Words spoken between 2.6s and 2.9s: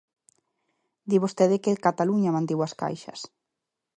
as